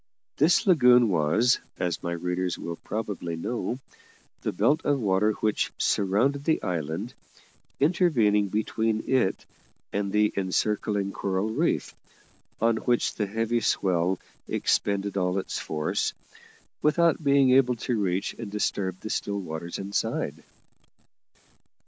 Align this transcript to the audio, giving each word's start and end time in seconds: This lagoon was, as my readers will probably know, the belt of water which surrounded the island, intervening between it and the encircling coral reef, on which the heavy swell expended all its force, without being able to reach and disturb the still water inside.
This 0.37 0.65
lagoon 0.65 1.09
was, 1.09 1.59
as 1.77 2.01
my 2.01 2.13
readers 2.13 2.57
will 2.57 2.77
probably 2.77 3.35
know, 3.35 3.77
the 4.41 4.51
belt 4.51 4.81
of 4.83 4.99
water 4.99 5.33
which 5.33 5.71
surrounded 5.77 6.43
the 6.43 6.63
island, 6.63 7.13
intervening 7.79 8.47
between 8.47 9.07
it 9.07 9.45
and 9.93 10.11
the 10.11 10.33
encircling 10.35 11.11
coral 11.11 11.49
reef, 11.51 11.93
on 12.59 12.77
which 12.77 13.13
the 13.13 13.27
heavy 13.27 13.59
swell 13.59 14.17
expended 14.47 15.17
all 15.17 15.37
its 15.37 15.59
force, 15.59 16.13
without 16.81 17.23
being 17.23 17.51
able 17.51 17.75
to 17.75 17.95
reach 18.01 18.33
and 18.39 18.49
disturb 18.49 18.99
the 19.01 19.09
still 19.11 19.39
water 19.39 19.69
inside. 19.77 20.43